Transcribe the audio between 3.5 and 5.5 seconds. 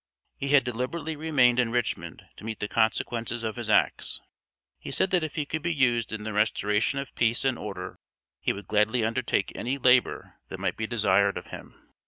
his acts. He said that if he